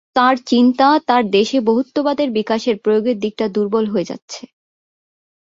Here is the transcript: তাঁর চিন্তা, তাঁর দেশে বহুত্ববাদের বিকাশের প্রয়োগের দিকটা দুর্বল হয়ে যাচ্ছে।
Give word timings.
তাঁর 0.15 0.35
চিন্তা, 0.45 0.87
তাঁর 1.07 1.23
দেশে 1.29 1.57
বহুত্ববাদের 1.61 2.29
বিকাশের 2.31 2.75
প্রয়োগের 2.77 3.17
দিকটা 3.19 3.45
দুর্বল 3.47 3.85
হয়ে 3.87 4.09
যাচ্ছে। 4.11 4.41